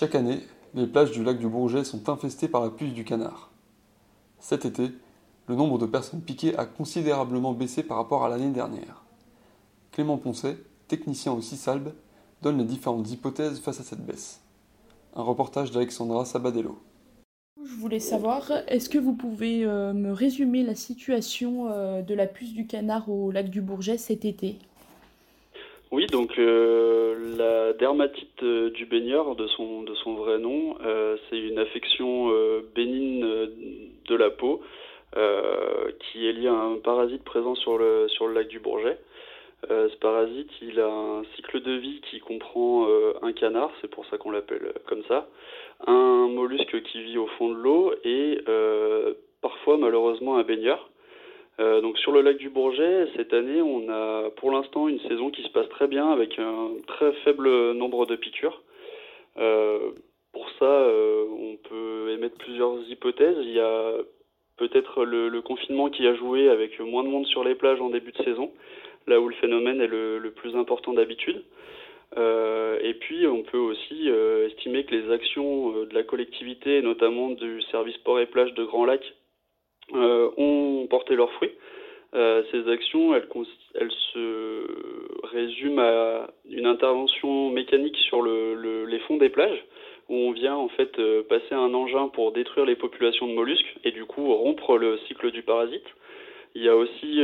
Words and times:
Chaque 0.00 0.14
année, 0.14 0.40
les 0.72 0.86
plages 0.86 1.10
du 1.10 1.22
lac 1.22 1.38
du 1.38 1.46
Bourget 1.46 1.84
sont 1.84 2.08
infestées 2.08 2.48
par 2.48 2.62
la 2.62 2.70
puce 2.70 2.94
du 2.94 3.04
canard. 3.04 3.50
Cet 4.38 4.64
été, 4.64 4.92
le 5.46 5.54
nombre 5.54 5.76
de 5.76 5.84
personnes 5.84 6.22
piquées 6.22 6.56
a 6.56 6.64
considérablement 6.64 7.52
baissé 7.52 7.82
par 7.82 7.98
rapport 7.98 8.24
à 8.24 8.30
l'année 8.30 8.48
dernière. 8.48 9.04
Clément 9.92 10.16
Poncet, 10.16 10.56
technicien 10.88 11.32
au 11.32 11.42
CISALB, 11.42 11.92
donne 12.40 12.56
les 12.56 12.64
différentes 12.64 13.10
hypothèses 13.10 13.60
face 13.60 13.78
à 13.78 13.82
cette 13.82 14.06
baisse. 14.06 14.40
Un 15.14 15.22
reportage 15.22 15.70
d'Alexandra 15.70 16.24
Sabadello. 16.24 16.78
Je 17.62 17.74
voulais 17.74 18.00
savoir, 18.00 18.50
est-ce 18.68 18.88
que 18.88 18.96
vous 18.96 19.12
pouvez 19.12 19.66
euh, 19.66 19.92
me 19.92 20.12
résumer 20.12 20.62
la 20.62 20.76
situation 20.76 21.68
euh, 21.68 22.00
de 22.00 22.14
la 22.14 22.26
puce 22.26 22.54
du 22.54 22.66
canard 22.66 23.10
au 23.10 23.30
lac 23.30 23.50
du 23.50 23.60
Bourget 23.60 23.98
cet 23.98 24.24
été? 24.24 24.60
Oui, 25.90 26.06
donc 26.06 26.38
euh, 26.38 27.36
la 27.36 27.72
dermatite 27.72 28.44
du 28.44 28.86
baigneur, 28.86 29.34
de 29.34 29.46
son, 29.48 29.82
de 29.82 29.94
son 29.94 30.14
vrai 30.14 30.38
nom, 30.38 30.76
c'est 31.28 31.38
une 31.38 31.58
affection 31.58 32.30
bénigne 32.74 33.26
de 34.08 34.14
la 34.14 34.30
peau 34.30 34.62
qui 35.12 36.28
est 36.28 36.32
liée 36.32 36.48
à 36.48 36.54
un 36.54 36.76
parasite 36.76 37.24
présent 37.24 37.56
sur 37.56 37.76
le, 37.76 38.06
sur 38.08 38.28
le 38.28 38.34
lac 38.34 38.46
du 38.46 38.60
Bourget. 38.60 38.98
ce 39.68 39.96
parasite, 39.96 40.50
il 40.62 40.78
a 40.78 40.86
un 40.86 41.24
cycle 41.34 41.60
de 41.60 41.72
vie 41.72 42.00
qui 42.08 42.20
comprend 42.20 42.86
un 43.22 43.32
canard, 43.32 43.72
c'est 43.80 43.90
pour 43.90 44.06
ça 44.06 44.16
qu'on 44.16 44.30
l'appelle 44.30 44.72
comme 44.86 45.02
ça, 45.08 45.26
un 45.86 46.28
mollusque 46.28 46.82
qui 46.82 47.02
vit 47.02 47.18
au 47.18 47.26
fond 47.26 47.50
de 47.50 47.54
l'eau 47.54 47.92
et 48.04 48.40
euh, 48.48 49.14
parfois 49.40 49.78
malheureusement 49.78 50.36
un 50.36 50.42
baigneur. 50.42 50.89
Euh, 51.60 51.80
donc 51.80 51.98
sur 51.98 52.12
le 52.12 52.22
lac 52.22 52.38
du 52.38 52.48
Bourget, 52.48 53.08
cette 53.16 53.32
année, 53.34 53.60
on 53.60 53.88
a 53.88 54.30
pour 54.36 54.50
l'instant 54.50 54.88
une 54.88 55.00
saison 55.00 55.30
qui 55.30 55.42
se 55.42 55.50
passe 55.50 55.68
très 55.68 55.86
bien 55.86 56.10
avec 56.10 56.38
un 56.38 56.70
très 56.86 57.12
faible 57.24 57.72
nombre 57.72 58.06
de 58.06 58.16
piqûres. 58.16 58.62
Euh, 59.38 59.90
pour 60.32 60.48
ça, 60.58 60.86
on 61.38 61.56
peut 61.68 62.10
émettre 62.12 62.36
plusieurs 62.38 62.78
hypothèses. 62.88 63.36
Il 63.40 63.50
y 63.50 63.60
a 63.60 63.94
peut-être 64.56 65.04
le, 65.04 65.40
confinement 65.42 65.90
qui 65.90 66.06
a 66.06 66.14
joué 66.14 66.48
avec 66.48 66.78
moins 66.80 67.02
de 67.02 67.08
monde 67.08 67.26
sur 67.26 67.42
les 67.42 67.56
plages 67.56 67.80
en 67.80 67.90
début 67.90 68.12
de 68.12 68.22
saison, 68.22 68.52
là 69.06 69.20
où 69.20 69.28
le 69.28 69.34
phénomène 69.36 69.80
est 69.80 69.88
le 69.88 70.30
plus 70.30 70.54
important 70.54 70.92
d'habitude. 70.92 71.42
Euh, 72.16 72.78
et 72.82 72.94
puis, 72.94 73.26
on 73.26 73.42
peut 73.42 73.58
aussi 73.58 74.10
euh, 74.10 74.48
estimer 74.48 74.84
que 74.84 74.94
les 74.94 75.12
actions 75.12 75.76
euh, 75.76 75.86
de 75.86 75.94
la 75.94 76.02
collectivité, 76.02 76.82
notamment 76.82 77.30
du 77.30 77.62
service 77.70 77.96
port 77.98 78.18
et 78.18 78.26
plage 78.26 78.52
de 78.54 78.64
Grand 78.64 78.84
Lac, 78.84 79.02
ont 79.92 80.86
porté 80.88 81.16
leurs 81.16 81.32
fruits. 81.32 81.52
ces 82.12 82.68
actions, 82.68 83.14
elles, 83.14 83.90
se 84.12 85.26
résument 85.26 85.82
à 85.82 86.30
une 86.48 86.66
intervention 86.66 87.50
mécanique 87.50 87.96
sur 87.96 88.22
le, 88.22 88.84
les 88.86 88.98
fonds 89.00 89.16
des 89.16 89.28
plages, 89.28 89.64
où 90.08 90.14
on 90.14 90.32
vient 90.32 90.56
en 90.56 90.68
fait 90.68 90.92
passer 91.28 91.54
un 91.54 91.72
engin 91.74 92.08
pour 92.08 92.32
détruire 92.32 92.66
les 92.66 92.76
populations 92.76 93.26
de 93.26 93.32
mollusques 93.32 93.76
et 93.84 93.92
du 93.92 94.04
coup 94.04 94.34
rompre 94.34 94.76
le 94.76 94.98
cycle 95.08 95.30
du 95.30 95.42
parasite. 95.42 95.86
Il 96.54 96.62
y 96.62 96.68
a 96.68 96.76
aussi 96.76 97.20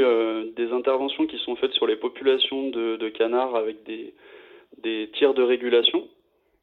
des 0.57 0.73
interventions 0.73 1.27
qui 1.27 1.39
sont 1.39 1.57
faites 1.57 1.73
sur 1.73 1.87
les 1.87 1.97
populations 1.97 2.71
de, 2.71 3.09
canards 3.09 3.57
avec 3.57 3.79
des, 3.85 5.11
tirs 5.15 5.35
de 5.35 5.43
régulation. 5.43 6.07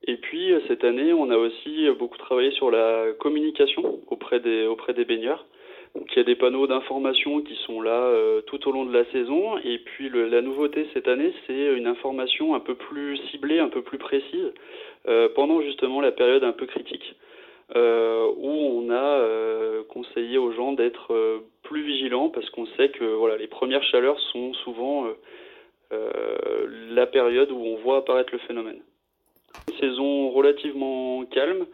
Et 0.05 0.17
puis 0.17 0.51
euh, 0.51 0.59
cette 0.67 0.83
année, 0.83 1.13
on 1.13 1.29
a 1.29 1.37
aussi 1.37 1.87
beaucoup 1.97 2.17
travaillé 2.17 2.51
sur 2.51 2.69
la 2.71 3.13
communication 3.19 3.99
auprès 4.07 4.39
des 4.39 5.05
baigneurs. 5.05 5.45
Donc 5.95 6.07
il 6.11 6.17
y 6.17 6.21
a 6.21 6.23
des 6.23 6.35
panneaux 6.35 6.65
d'information 6.65 7.41
qui 7.41 7.55
sont 7.67 7.81
là 7.81 7.91
euh, 7.91 8.41
tout 8.41 8.67
au 8.67 8.71
long 8.71 8.85
de 8.85 8.93
la 8.93 9.05
saison. 9.11 9.57
Et 9.59 9.77
puis 9.79 10.09
la 10.09 10.41
nouveauté 10.41 10.87
cette 10.93 11.07
année, 11.07 11.33
c'est 11.45 11.73
une 11.75 11.87
information 11.87 12.55
un 12.55 12.59
peu 12.59 12.75
plus 12.75 13.17
ciblée, 13.29 13.59
un 13.59 13.69
peu 13.69 13.81
plus 13.81 13.99
précise, 13.99 14.53
euh, 15.07 15.29
pendant 15.35 15.61
justement 15.61 16.01
la 16.01 16.11
période 16.11 16.43
un 16.43 16.51
peu 16.51 16.65
critique, 16.65 17.15
où 17.75 18.49
on 18.49 18.91
a 18.91 19.83
conseillé 19.89 20.37
aux 20.37 20.51
gens 20.51 20.73
d'être 20.73 21.41
plus 21.63 21.83
vigilants 21.83 22.29
parce 22.29 22.49
qu'on 22.49 22.65
sait 22.77 22.89
que 22.89 23.05
voilà 23.05 23.37
les 23.37 23.47
premières 23.47 23.83
chaleurs 23.83 24.19
sont 24.31 24.53
souvent 24.53 25.07
euh, 25.93 26.65
la 26.89 27.05
période 27.05 27.51
où 27.51 27.57
on 27.57 27.75
voit 27.77 27.97
apparaître 27.97 28.33
le 28.33 28.39
phénomène. 28.39 28.81
Une 29.67 29.77
saison 29.77 30.29
relativement 30.31 31.25
calme. 31.25 31.65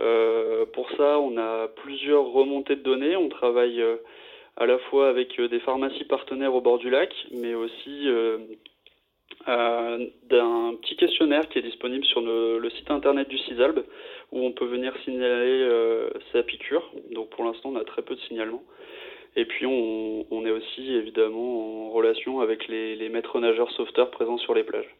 Euh, 0.00 0.66
pour 0.72 0.90
ça, 0.92 1.18
on 1.18 1.36
a 1.36 1.68
plusieurs 1.68 2.24
remontées 2.24 2.76
de 2.76 2.82
données. 2.82 3.16
On 3.16 3.28
travaille 3.28 3.80
euh, 3.80 3.96
à 4.56 4.66
la 4.66 4.78
fois 4.90 5.08
avec 5.08 5.40
des 5.40 5.60
pharmacies 5.60 6.04
partenaires 6.04 6.54
au 6.54 6.60
bord 6.60 6.78
du 6.78 6.90
lac, 6.90 7.12
mais 7.32 7.54
aussi 7.54 8.08
d'un 9.46 10.74
petit 10.80 10.96
questionnaire 10.96 11.48
qui 11.48 11.58
est 11.58 11.62
disponible 11.62 12.04
sur 12.04 12.20
le, 12.20 12.70
site 12.70 12.90
internet 12.90 13.28
du 13.28 13.38
CISALB 13.38 13.84
où 14.32 14.40
on 14.40 14.52
peut 14.52 14.66
venir 14.66 14.94
signaler 15.04 15.68
sa 16.32 16.42
piqûre. 16.42 16.88
Donc 17.10 17.30
pour 17.30 17.44
l'instant, 17.44 17.70
on 17.70 17.76
a 17.76 17.84
très 17.84 18.02
peu 18.02 18.14
de 18.14 18.20
signalements. 18.22 18.62
Et 19.36 19.44
puis 19.44 19.66
on, 19.66 20.26
on, 20.30 20.46
est 20.46 20.50
aussi 20.50 20.94
évidemment 20.94 21.88
en 21.88 21.90
relation 21.90 22.40
avec 22.40 22.68
les, 22.68 22.94
les 22.94 23.08
maîtres 23.08 23.40
nageurs 23.40 23.70
sauveteurs 23.72 24.10
présents 24.12 24.38
sur 24.38 24.54
les 24.54 24.62
plages. 24.62 24.94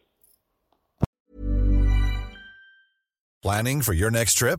Planning 3.45 3.83
for 3.83 3.93
your 3.93 4.11
next 4.11 4.39
trip? 4.39 4.59